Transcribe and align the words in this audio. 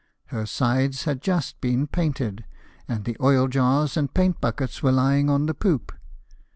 Her 0.29 0.47
sides 0.47 1.03
had 1.03 1.21
just 1.21 1.61
been 1.61 1.85
painted, 1.85 2.43
and 2.87 3.05
the 3.05 3.15
oil 3.21 3.47
jars 3.47 3.95
and 3.95 4.11
paint 4.11 4.41
buckets 4.41 4.81
were 4.81 4.91
lying 4.91 5.29
on 5.29 5.45
the 5.45 5.53
poop. 5.53 5.91